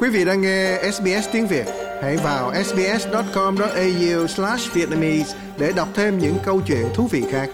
[0.00, 1.66] Quý vị đang nghe SBS tiếng Việt,
[2.02, 7.50] hãy vào sbs.com.au/vietnamese để đọc thêm những câu chuyện thú vị khác.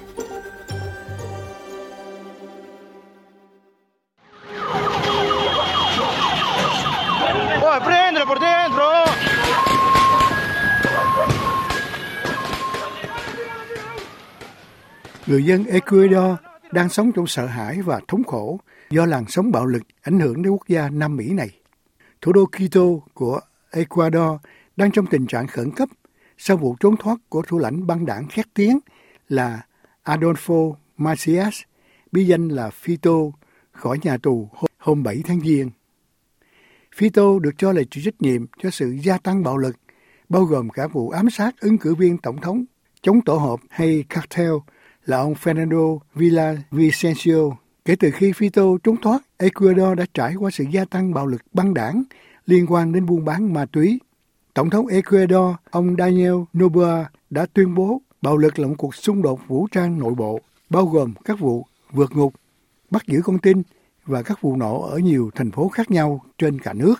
[15.26, 16.36] Người dân Ecuador
[16.72, 20.42] đang sống trong sợ hãi và thống khổ do làn sóng bạo lực ảnh hưởng
[20.42, 21.63] đến quốc gia Nam Mỹ này.
[22.24, 22.80] Thủ đô Quito
[23.14, 24.40] của Ecuador
[24.76, 25.88] đang trong tình trạng khẩn cấp
[26.38, 28.78] sau vụ trốn thoát của thủ lãnh băng đảng khét tiếng
[29.28, 29.66] là
[30.04, 31.60] Adolfo Macias,
[32.12, 33.30] bí danh là Fito,
[33.72, 35.70] khỏi nhà tù hôm 7 tháng Giêng.
[36.96, 39.76] Fito được cho là chịu trách nhiệm cho sự gia tăng bạo lực,
[40.28, 42.64] bao gồm cả vụ ám sát ứng cử viên tổng thống
[43.02, 44.52] chống tổ hợp hay cartel
[45.04, 47.63] là ông Fernando Villavicencio.
[47.84, 51.42] Kể từ khi Fito trốn thoát, Ecuador đã trải qua sự gia tăng bạo lực
[51.52, 52.02] băng đảng
[52.46, 53.98] liên quan đến buôn bán ma túy.
[54.54, 59.22] Tổng thống Ecuador, ông Daniel Noboa đã tuyên bố bạo lực là một cuộc xung
[59.22, 62.34] đột vũ trang nội bộ, bao gồm các vụ vượt ngục,
[62.90, 63.62] bắt giữ con tin
[64.06, 66.94] và các vụ nổ ở nhiều thành phố khác nhau trên cả nước.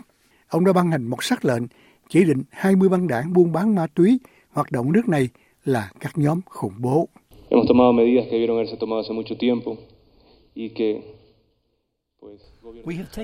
[0.49, 1.63] Ông đã ban hành một sắc lệnh
[2.09, 5.29] chỉ định 20 băng đảng buôn bán ma túy hoạt động nước này
[5.65, 7.09] là các nhóm khủng bố.
[7.51, 9.94] Hemos tomado medidas que debieron haberse tomado hace mucho tiempo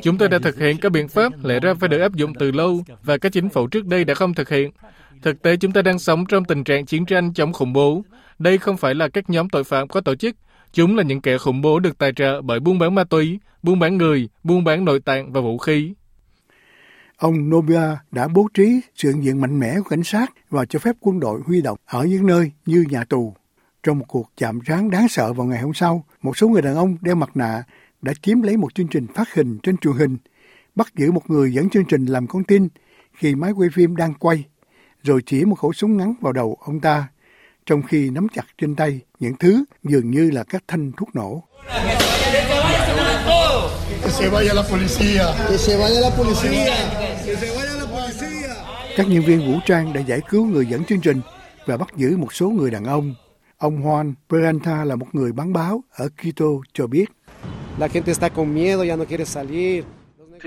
[0.02, 2.50] Chúng tôi đã thực hiện các biện pháp lẽ ra phải được áp dụng từ
[2.50, 4.70] lâu và các chính phủ trước đây đã không thực hiện.
[5.22, 8.02] Thực tế chúng ta đang sống trong tình trạng chiến tranh chống khủng bố.
[8.38, 10.36] Đây không phải là các nhóm tội phạm có tổ chức.
[10.72, 13.78] Chúng là những kẻ khủng bố được tài trợ bởi buôn bán ma túy, buôn
[13.78, 15.94] bán người, buôn bán nội tạng và vũ khí.
[17.16, 20.78] Ông Nobia đã bố trí sự hiện diện mạnh mẽ của cảnh sát và cho
[20.78, 23.34] phép quân đội huy động ở những nơi như nhà tù.
[23.82, 26.74] Trong một cuộc chạm trán đáng sợ vào ngày hôm sau, một số người đàn
[26.74, 27.62] ông đeo mặt nạ
[28.02, 30.16] đã chiếm lấy một chương trình phát hình trên truyền hình,
[30.74, 32.68] bắt giữ một người dẫn chương trình làm con tin
[33.12, 34.44] khi máy quay phim đang quay,
[35.02, 37.08] rồi chỉ một khẩu súng ngắn vào đầu ông ta,
[37.66, 41.42] trong khi nắm chặt trên tay những thứ dường như là các thanh thuốc nổ.
[48.96, 51.20] Các nhân viên vũ trang đã giải cứu người dẫn chương trình
[51.66, 53.14] và bắt giữ một số người đàn ông.
[53.60, 57.04] Ông Juan Peralta là một người bán báo ở Quito cho biết.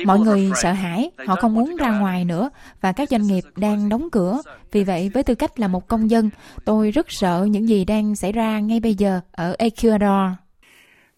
[0.06, 2.50] Mọi người sợ hãi, họ không muốn ra ngoài nữa
[2.81, 4.41] và các doanh nghiệp đang đóng cửa.
[4.72, 6.29] Vì vậy, với tư cách là một công dân,
[6.66, 10.38] tôi rất sợ những gì đang xảy ra ngay bây giờ ở Ecuador.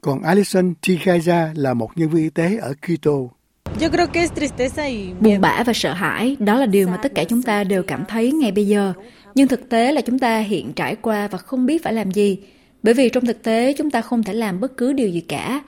[0.01, 3.11] Còn Alison Tigaza là một nhân viên y tế ở Quito.
[5.19, 8.03] Buồn bã và sợ hãi, đó là điều mà tất cả chúng ta đều cảm
[8.07, 8.93] thấy ngay bây giờ.
[9.35, 12.39] Nhưng thực tế là chúng ta hiện trải qua và không biết phải làm gì.
[12.83, 15.61] Bởi vì trong thực tế chúng ta không thể làm bất cứ điều gì cả.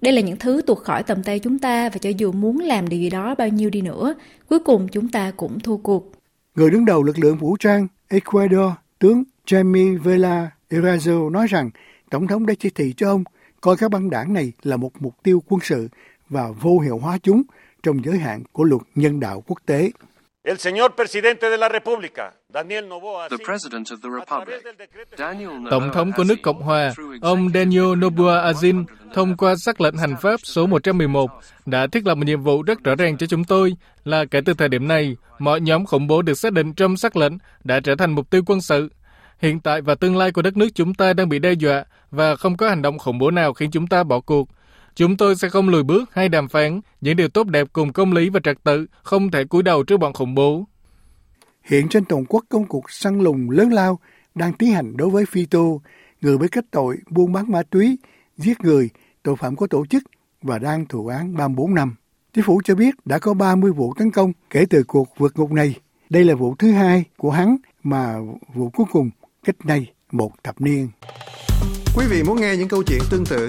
[0.00, 2.88] Đây là những thứ tuột khỏi tầm tay chúng ta và cho dù muốn làm
[2.88, 4.14] điều gì đó bao nhiêu đi nữa,
[4.48, 6.12] cuối cùng chúng ta cũng thua cuộc.
[6.54, 11.70] Người đứng đầu lực lượng vũ trang Ecuador, tướng Jaime Vela Erazo nói rằng
[12.10, 13.24] Tổng thống đã chỉ thị cho ông
[13.60, 15.88] coi các băng đảng này là một mục tiêu quân sự
[16.28, 17.42] và vô hiệu hóa chúng
[17.82, 19.90] trong giới hạn của luật nhân đạo quốc tế.
[20.42, 24.62] El señor presidente de la República, Daniel Noboa, The President of the Republic,
[25.18, 28.84] Daniel Tổng thống của nước Cộng hòa, ông Daniel Noboa Azin,
[29.14, 31.30] thông qua sắc lệnh hành pháp số 111,
[31.66, 33.72] đã thiết lập một nhiệm vụ rất rõ ràng cho chúng tôi
[34.04, 37.16] là kể từ thời điểm này, mọi nhóm khủng bố được xác định trong sắc
[37.16, 37.32] lệnh
[37.64, 38.88] đã trở thành mục tiêu quân sự.
[39.38, 42.36] Hiện tại và tương lai của đất nước chúng ta đang bị đe dọa và
[42.36, 44.48] không có hành động khủng bố nào khiến chúng ta bỏ cuộc.
[44.96, 48.12] Chúng tôi sẽ không lùi bước hay đàm phán những điều tốt đẹp cùng công
[48.12, 50.64] lý và trật tự, không thể cúi đầu trước bọn khủng bố.
[51.62, 53.98] Hiện trên toàn quốc công cuộc săn lùng lớn lao
[54.34, 55.78] đang tiến hành đối với Fito,
[56.20, 57.98] người với kết tội buôn bán ma túy,
[58.36, 58.90] giết người,
[59.22, 60.02] tội phạm có tổ chức
[60.42, 61.94] và đang thụ án 34 năm.
[62.34, 65.52] Chính phủ cho biết đã có 30 vụ tấn công kể từ cuộc vượt ngục
[65.52, 65.74] này.
[66.10, 68.16] Đây là vụ thứ hai của hắn mà
[68.54, 69.10] vụ cuối cùng
[69.44, 70.88] cách nay một thập niên.
[71.96, 73.48] Quý vị muốn nghe những câu chuyện tương tự